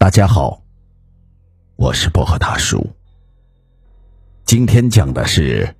[0.00, 0.62] 大家好，
[1.76, 2.94] 我是薄荷大叔。
[4.46, 5.76] 今天讲的是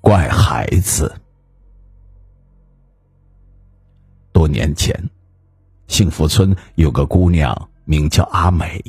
[0.00, 1.14] 怪孩子。
[4.32, 5.08] 多年前，
[5.86, 8.84] 幸福村有个姑娘名叫阿美。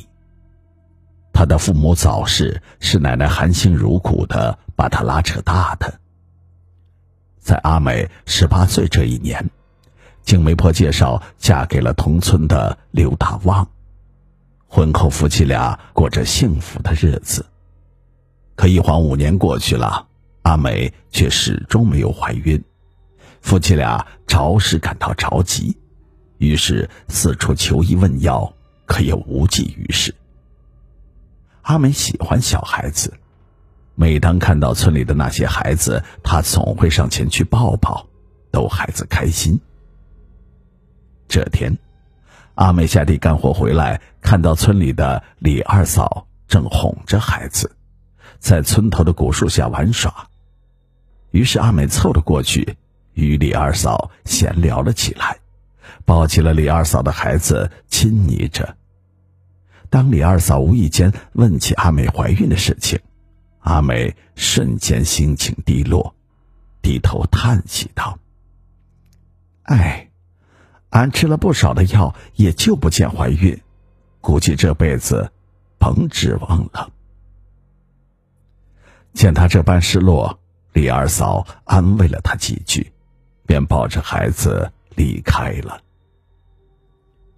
[1.32, 6.00] 她的父母早逝，是奶奶含辛茹苦的把她拉扯大的。
[7.38, 9.48] 在阿美十八岁这一年。
[10.28, 13.70] 经媒婆介绍，嫁给了同村的刘大旺。
[14.68, 17.46] 婚后，夫妻俩过着幸福的日子。
[18.58, 20.08] 可一晃五年过去了，
[20.42, 22.62] 阿美却始终没有怀孕。
[23.40, 25.78] 夫妻俩着实感到着急，
[26.40, 28.54] 于是四处求医问药，
[28.86, 30.14] 可也无济于事。
[31.62, 33.14] 阿美喜欢小孩子，
[33.96, 38.08] 每当看到村里的那些孩子，她总会上前去抱抱，
[38.52, 39.62] 逗孩子开心。
[41.28, 41.78] 这天，
[42.56, 47.76] 阿美下地干活回来，看到村里的李二嫂正哄着孩子，
[48.40, 50.30] 在村头的古树下玩耍。
[51.32, 52.78] 于是阿美凑了过去，
[53.14, 55.40] 与李二嫂闲聊了起来，
[56.06, 58.76] 抱起了李二嫂的孩子，亲昵着。
[59.90, 63.00] 当李二嫂无意间问起阿美怀孕的事情，
[63.60, 66.16] 阿美瞬间心情低落，
[66.82, 68.18] 低头叹息道
[69.64, 70.06] ：“哎。”
[70.98, 73.62] 俺吃了不少的药，也救不见怀孕，
[74.20, 75.32] 估计这辈子
[75.78, 76.90] 甭指望了。
[79.14, 80.40] 见他这般失落，
[80.74, 82.92] 李二嫂安慰了他几句，
[83.46, 85.82] 便抱着孩子离开了。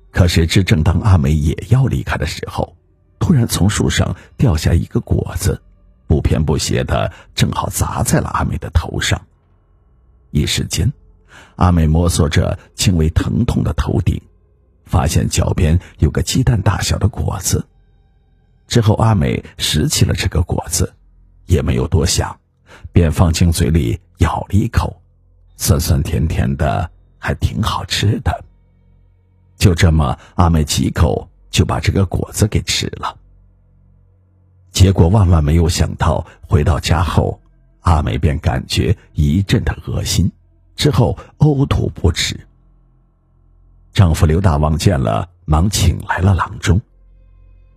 [0.10, 2.78] 可谁知，正当阿美也要离开的时候，
[3.20, 5.62] 突然从树上掉下一个果子，
[6.08, 9.28] 不偏不斜的，正好砸在了阿美的头上，
[10.32, 10.94] 一时间。
[11.56, 14.22] 阿美摸索着轻微疼痛的头顶，
[14.86, 17.66] 发现脚边有个鸡蛋大小的果子。
[18.68, 20.94] 之后，阿美拾起了这个果子，
[21.46, 22.40] 也没有多想，
[22.92, 25.02] 便放进嘴里咬了一口，
[25.58, 28.44] 酸酸甜甜的，还挺好吃的。
[29.58, 33.18] 就这么，阿美几口就把这个果子给吃了。
[34.72, 37.42] 结果万万没有想到，回到家后，
[37.82, 40.32] 阿美便感觉一阵的恶心。
[40.80, 42.40] 之后呕吐不止。
[43.92, 46.80] 丈夫刘大旺见了，忙请来了郎中。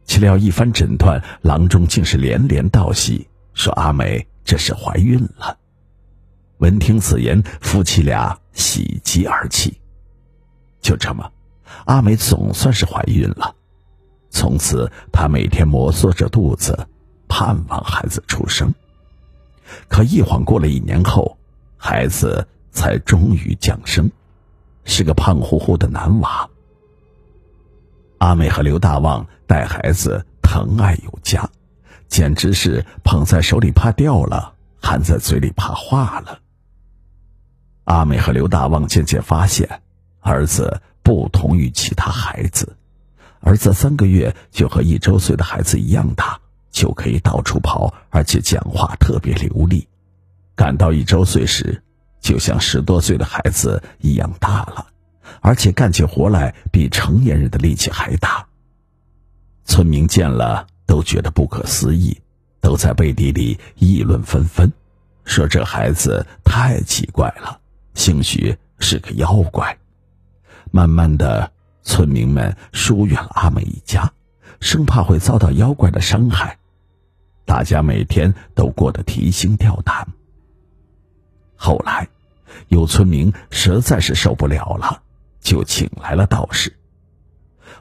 [0.05, 5.59] 岂料一番诊断，郎中竟是连连道喜，说阿美这是怀孕了。
[6.59, 9.77] 闻听此言，夫妻俩喜极而泣。
[10.81, 11.29] 就这么，
[11.87, 13.57] 阿美总算是怀孕了。
[14.31, 16.87] 从此，她每天摩挲着肚子，
[17.27, 18.73] 盼望孩子出生。
[19.89, 21.37] 可一晃过了一年后，
[21.77, 22.47] 孩子。
[22.73, 24.11] 才终于降生，
[24.85, 26.49] 是个胖乎乎的男娃。
[28.19, 31.49] 阿美和刘大旺带孩子疼爱有加，
[32.09, 36.41] 简直是捧在手里怕掉了，含在嘴里怕化了。
[37.85, 39.83] 阿美和刘大旺渐渐发现，
[40.21, 42.77] 儿子不同于其他孩子，
[43.41, 46.41] 儿子三个月就和一周岁的孩子一样大，
[46.71, 49.89] 就可以到处跑，而且讲话特别流利。
[50.55, 51.83] 赶到一周岁时，
[52.23, 54.87] 就像十多岁的孩子一样大了，
[55.41, 58.47] 而且干起活来比成年人的力气还大。
[59.65, 62.17] 村民见了都觉得不可思议，
[62.61, 64.73] 都在背地里议论纷纷，
[65.25, 67.59] 说这孩子太奇怪了，
[67.95, 69.77] 兴许是个妖怪。
[70.71, 71.51] 慢慢的，
[71.83, 74.13] 村民们疏远了阿美一家，
[74.61, 76.57] 生怕会遭到妖怪的伤害，
[77.45, 80.07] 大家每天都过得提心吊胆。
[81.65, 82.09] 后来，
[82.67, 85.01] 有村民实在是受不了了，
[85.41, 86.77] 就请来了道士。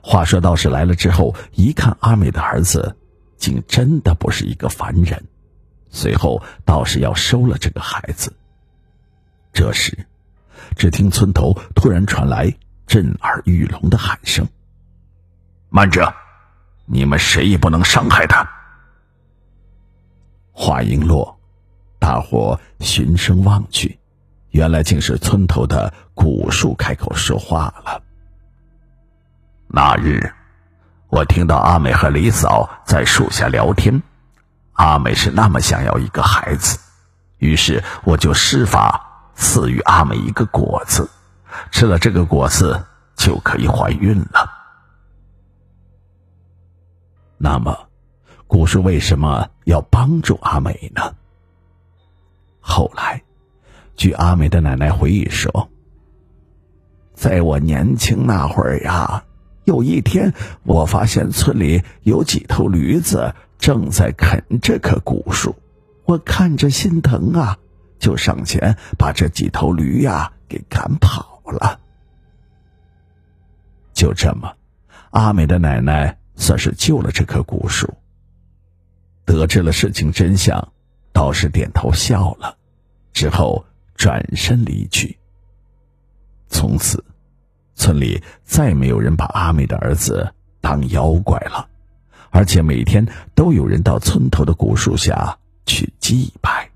[0.04, 2.96] 话说道士来了之后，一看阿美的儿子，
[3.38, 5.24] 竟真的不是一个凡人。
[5.90, 8.32] 随后，道士要收了这个孩子。
[9.52, 10.06] 这时，
[10.76, 12.54] 只听村头突然传来
[12.86, 14.48] 震耳欲聋的喊声
[15.70, 16.14] ：“慢着，
[16.86, 18.48] 你们谁也不能伤害他！”
[20.54, 21.41] 话音落。
[22.02, 24.00] 大伙循声望去，
[24.50, 28.02] 原来竟是村头的古树开口说话了。
[29.68, 30.34] 那日，
[31.10, 34.02] 我听到阿美和李嫂在树下聊天，
[34.74, 36.80] 阿美是那么想要一个孩子，
[37.38, 41.08] 于是我就施法赐予阿美一个果子，
[41.70, 42.84] 吃了这个果子
[43.16, 44.50] 就可以怀孕了。
[47.38, 47.78] 那么，
[48.48, 51.14] 古树为什么要帮助阿美呢？
[52.62, 53.24] 后来，
[53.96, 55.70] 据阿美的奶奶回忆说，
[57.14, 59.26] 在我年轻那会儿呀，
[59.66, 65.56] 有一天，我发现村里有几头驴子正在啃这棵古树，
[66.06, 67.58] 我看着心疼啊，
[68.00, 71.80] 就上前把这几头驴呀给赶跑了。
[73.94, 74.54] 就这么，
[75.10, 77.94] 阿美的奶奶算是救了这棵古树。
[79.26, 80.74] 得知了事情真相，
[81.14, 82.58] 道士点头笑了，
[83.14, 83.66] 之后
[83.96, 85.18] 转身离去。
[86.48, 87.04] 从此。
[87.74, 91.68] 村里再没有人把阿美的儿子当妖怪了，
[92.30, 93.04] 而且每天
[93.34, 96.71] 都有人到村头的古树下去祭拜。